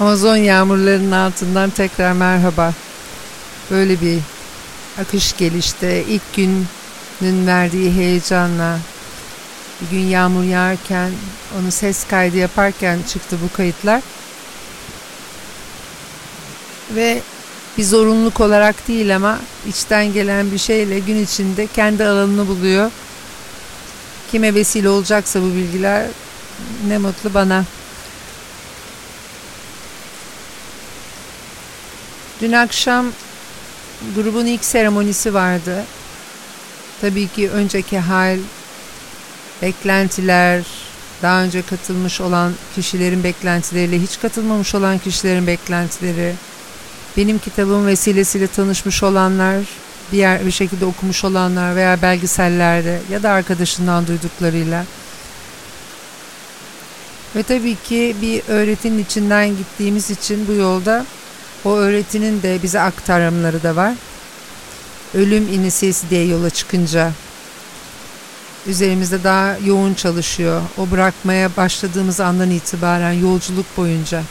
[0.00, 2.74] Amazon yağmurlarının altından tekrar merhaba.
[3.70, 4.18] Böyle bir
[5.00, 8.78] akış gelişte ilk günün verdiği heyecanla
[9.80, 11.10] bir gün yağmur yağarken
[11.58, 14.02] onu ses kaydı yaparken çıktı bu kayıtlar.
[16.94, 17.22] Ve
[17.78, 19.38] bir zorunluluk olarak değil ama
[19.68, 22.90] içten gelen bir şeyle gün içinde kendi alanını buluyor.
[24.30, 26.06] Kime vesile olacaksa bu bilgiler
[26.88, 27.64] ne mutlu bana.
[32.40, 33.06] Dün akşam
[34.14, 35.84] grubun ilk seremonisi vardı.
[37.00, 38.38] Tabii ki önceki hal,
[39.62, 40.64] beklentiler,
[41.22, 46.34] daha önce katılmış olan kişilerin beklentileriyle hiç katılmamış olan kişilerin beklentileri,
[47.16, 49.64] benim kitabım vesilesiyle tanışmış olanlar,
[50.12, 54.84] bir yer bir şekilde okumuş olanlar veya belgesellerde ya da arkadaşından duyduklarıyla
[57.36, 61.06] ve tabii ki bir öğretinin içinden gittiğimiz için bu yolda
[61.64, 63.94] o öğretinin de bize aktarımları da var.
[65.14, 67.12] Ölüm inisiyesi diye yola çıkınca
[68.66, 70.62] üzerimizde daha yoğun çalışıyor.
[70.78, 74.22] O bırakmaya başladığımız andan itibaren yolculuk boyunca.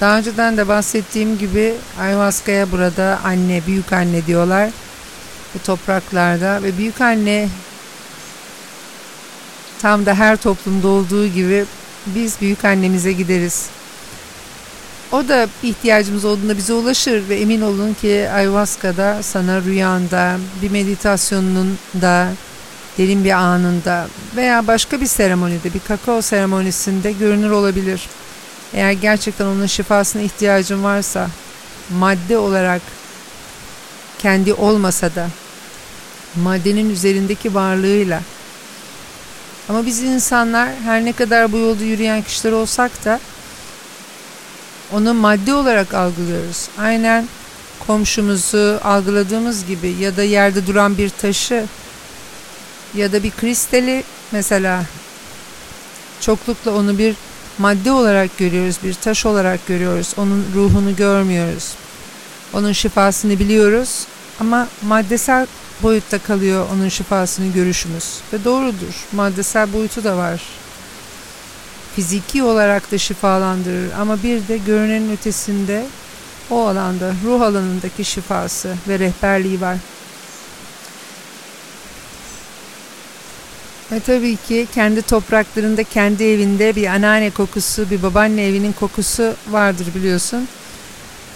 [0.00, 4.70] Daha önceden de bahsettiğim gibi ayahuasca'ya burada anne, büyük anne diyorlar.
[5.54, 7.48] Bu topraklarda ve büyük anne
[9.82, 11.64] tam da her toplumda olduğu gibi
[12.06, 13.66] biz büyük annemize gideriz.
[15.12, 21.78] O da ihtiyacımız olduğunda bize ulaşır ve emin olun ki ayahuasca'da sana rüyanda, bir meditasyonunun
[22.00, 22.28] da,
[22.98, 28.08] derin bir anında veya başka bir seremonide, bir kakao seremonisinde görünür olabilir.
[28.74, 31.28] Eğer gerçekten onun şifasına ihtiyacın varsa,
[31.98, 32.82] madde olarak
[34.18, 35.28] kendi olmasa da
[36.36, 38.20] maddenin üzerindeki varlığıyla
[39.68, 43.20] ama biz insanlar her ne kadar bu yolda yürüyen kişiler olsak da
[44.92, 46.68] onu madde olarak algılıyoruz.
[46.78, 47.28] Aynen
[47.86, 51.64] komşumuzu algıladığımız gibi ya da yerde duran bir taşı
[52.94, 54.84] ya da bir kristali mesela
[56.20, 57.14] çoklukla onu bir
[57.58, 60.14] madde olarak görüyoruz, bir taş olarak görüyoruz.
[60.16, 61.74] Onun ruhunu görmüyoruz.
[62.52, 64.06] Onun şifasını biliyoruz
[64.40, 65.46] ama maddesel
[65.82, 68.18] boyutta kalıyor onun şifasını görüşümüz.
[68.32, 69.04] Ve doğrudur.
[69.12, 70.42] Maddesel boyutu da var
[71.96, 75.86] fiziki olarak da şifalandırır ama bir de görünenin ötesinde
[76.50, 79.76] o alanda ruh alanındaki şifası ve rehberliği var.
[83.92, 89.86] Ve tabii ki kendi topraklarında, kendi evinde bir anneanne kokusu, bir babaanne evinin kokusu vardır
[89.94, 90.48] biliyorsun.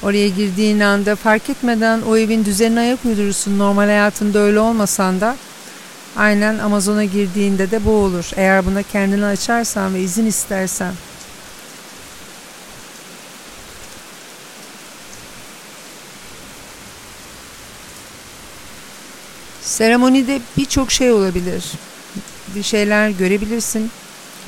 [0.02, 3.58] Oraya girdiğin anda fark etmeden o evin düzenine ayak uydurursun.
[3.58, 5.36] Normal hayatında öyle olmasan da
[6.16, 8.30] Aynen Amazon'a girdiğinde de bu olur.
[8.36, 10.92] Eğer buna kendini açarsan ve izin istersen.
[19.62, 21.64] Seremonide birçok şey olabilir.
[22.54, 23.90] Bir şeyler görebilirsin.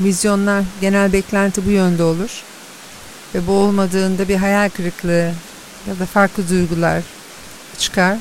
[0.01, 2.43] Vizyonlar, genel beklenti bu yönde olur.
[3.35, 5.33] Ve bu olmadığında bir hayal kırıklığı
[5.89, 7.03] ya da farklı duygular
[7.79, 8.19] çıkar.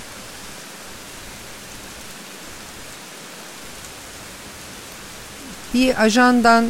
[5.74, 6.66] Bir ajandan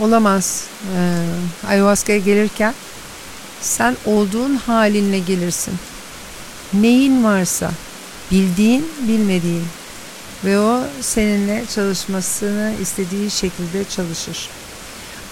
[0.00, 0.64] olamaz
[0.96, 2.74] e, ayahuasca'ya gelirken
[3.60, 5.74] sen olduğun halinle gelirsin.
[6.72, 7.70] Neyin varsa
[8.30, 9.64] bildiğin bilmediğin
[10.44, 14.48] ve o seninle çalışmasını istediği şekilde çalışır.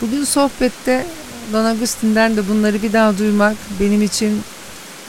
[0.01, 1.07] Bugün sohbette
[1.53, 4.43] Don Agustin'den de bunları bir daha duymak benim için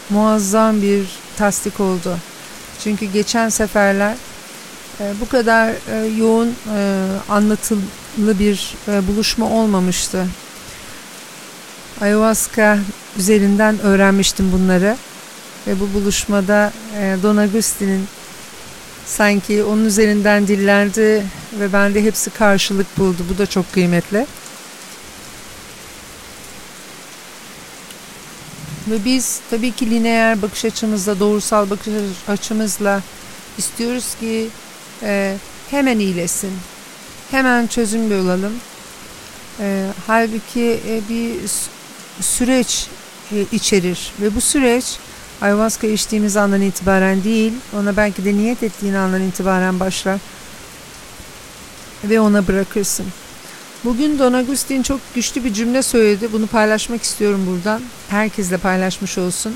[0.09, 1.05] muazzam bir
[1.37, 2.17] tasdik oldu.
[2.83, 4.15] Çünkü geçen seferler
[4.99, 10.27] e, bu kadar e, yoğun e, anlatılı bir buluşma olmamıştı.
[12.01, 12.79] Ayahuasca
[13.17, 14.97] üzerinden öğrenmiştim bunları
[15.67, 16.71] ve bu buluşmada
[17.23, 18.07] Don Agustin'in
[19.05, 21.25] sanki onun üzerinden dillendi
[21.59, 23.25] ve bende hepsi karşılık buldu.
[23.33, 24.25] Bu da çok kıymetli.
[28.87, 31.93] Ve biz tabii ki lineer bakış açımızla, doğrusal bakış
[32.27, 33.01] açımızla
[33.57, 34.49] istiyoruz ki
[35.03, 35.37] e,
[35.71, 36.51] hemen iyileşsin.
[37.31, 38.53] Hemen çözüm bulalım.
[39.59, 41.35] E, halbuki e, bir
[42.21, 42.87] süreç
[43.31, 44.97] e, içerir ve bu süreç
[45.41, 50.19] ayahuasca içtiğimiz andan itibaren değil, ona belki de niyet ettiğin andan itibaren başlar
[52.03, 53.05] ve ona bırakırsın.
[53.85, 56.33] Bugün Don Agustin çok güçlü bir cümle söyledi.
[56.33, 57.81] Bunu paylaşmak istiyorum buradan.
[58.09, 59.55] Herkesle paylaşmış olsun.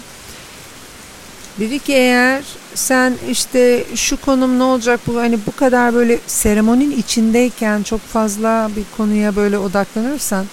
[1.59, 2.44] Dedi ki eğer
[2.75, 8.69] sen işte şu konum ne olacak bu hani bu kadar böyle seremonin içindeyken çok fazla
[8.75, 10.45] bir konuya böyle odaklanırsan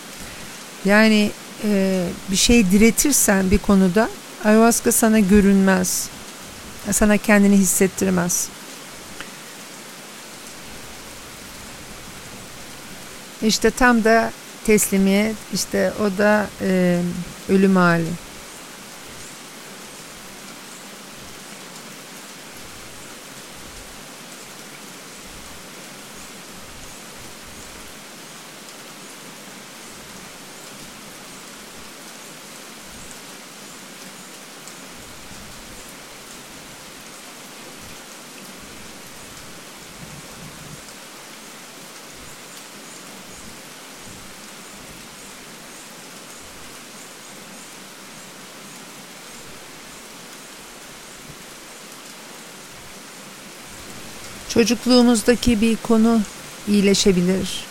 [0.85, 1.31] yani
[1.65, 4.09] e, bir şey diretirsen bir konuda
[4.45, 6.09] ayahuasca sana görünmez.
[6.91, 8.49] Sana kendini hissettirmez.
[13.43, 14.33] İşte tam da
[14.65, 17.01] teslimiyet, işte o da e,
[17.49, 18.26] ölüm hali.
[54.57, 56.21] Çocukluğumuzdaki bir konu
[56.69, 57.65] iyileşebilir.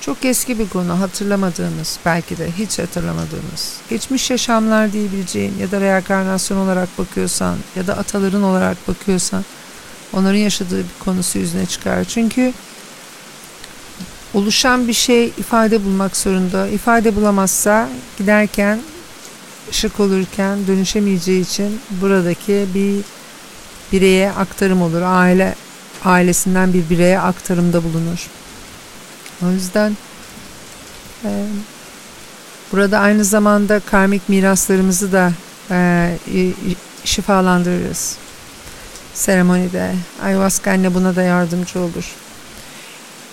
[0.00, 6.58] Çok eski bir konu hatırlamadığımız belki de hiç hatırlamadığımız geçmiş yaşamlar diyebileceğin ya da reenkarnasyon
[6.58, 9.44] olarak bakıyorsan ya da ataların olarak bakıyorsan
[10.12, 12.04] onların yaşadığı bir konusu yüzüne çıkar.
[12.04, 12.52] Çünkü
[14.34, 16.68] oluşan bir şey ifade bulmak zorunda.
[16.68, 17.88] İfade bulamazsa
[18.18, 18.80] giderken
[19.70, 23.21] ışık olurken dönüşemeyeceği için buradaki bir
[23.92, 25.02] bireye aktarım olur.
[25.02, 25.54] Aile
[26.04, 28.30] ailesinden bir bireye aktarımda bulunur.
[29.46, 29.96] O yüzden
[31.24, 31.30] e,
[32.72, 35.32] burada aynı zamanda karmik miraslarımızı da
[35.70, 36.18] e,
[37.04, 38.16] şifalandırırız.
[39.14, 39.94] Seremonide.
[40.22, 42.12] Ayahuasca anne buna da yardımcı olur.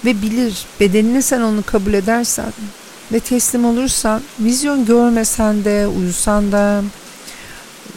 [0.05, 2.53] Ve bilir bedenini sen onu kabul edersen
[3.11, 6.83] ve teslim olursan vizyon görmesen de uyusan da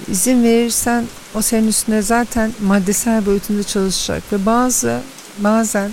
[0.08, 5.00] izin verirsen o senin üstünde zaten maddesel boyutunda çalışacak ve bazı
[5.38, 5.92] bazen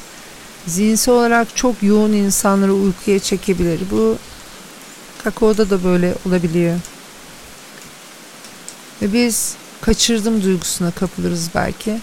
[0.68, 3.82] zihinsel olarak çok yoğun insanları uykuya çekebilir.
[3.92, 4.18] Bu
[5.24, 6.80] kakaoda da böyle olabiliyor.
[9.02, 12.00] Ve biz kaçırdım duygusuna kapılırız belki.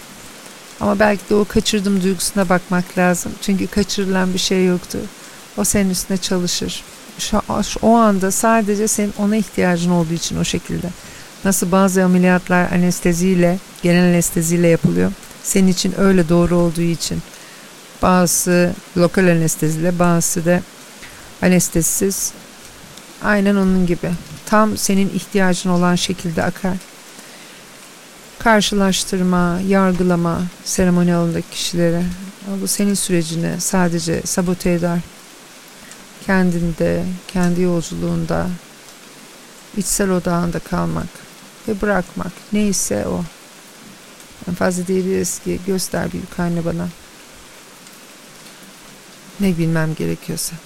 [0.80, 3.32] Ama belki de o kaçırdım duygusuna bakmak lazım.
[3.42, 4.98] Çünkü kaçırılan bir şey yoktu.
[5.56, 6.84] O senin üstüne çalışır.
[7.18, 7.42] Şu,
[7.82, 10.88] o anda sadece senin ona ihtiyacın olduğu için o şekilde.
[11.46, 15.12] Nasıl bazı ameliyatlar anesteziyle, genel anesteziyle yapılıyor.
[15.42, 17.22] Senin için öyle doğru olduğu için.
[18.02, 20.60] Bazı lokal anesteziyle, bazı da
[21.42, 22.32] anestezisiz.
[23.24, 24.10] Aynen onun gibi.
[24.46, 26.76] Tam senin ihtiyacın olan şekilde akar.
[28.38, 32.02] Karşılaştırma, yargılama seremoni alanındaki kişilere.
[32.62, 34.98] Bu senin sürecini sadece sabote eder.
[36.26, 38.46] Kendinde, kendi yolculuğunda,
[39.76, 41.25] içsel odağında kalmak
[41.68, 42.32] ve bırakmak.
[42.52, 43.24] Neyse o.
[44.48, 46.88] En fazla diyebiliriz ki göster büyük anne bana.
[49.40, 50.56] Ne bilmem gerekiyorsa.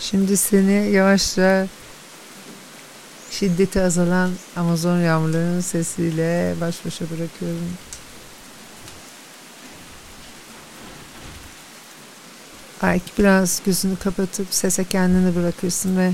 [0.00, 1.66] Şimdi seni yavaşça
[3.30, 7.68] şiddeti azalan Amazon yağmurlarının sesiyle baş başa bırakıyorum.
[12.82, 16.12] Belki biraz gözünü kapatıp sese kendini bırakırsın ve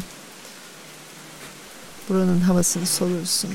[2.09, 3.51] buranın havasını solursun.